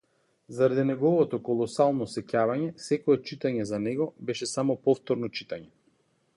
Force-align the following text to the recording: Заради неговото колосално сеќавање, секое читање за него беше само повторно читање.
Заради 0.59 0.85
неговото 0.89 1.39
колосално 1.49 2.07
сеќавање, 2.15 2.71
секое 2.87 3.21
читање 3.29 3.69
за 3.73 3.83
него 3.87 4.11
беше 4.31 4.51
само 4.57 4.81
повторно 4.89 5.35
читање. 5.41 5.75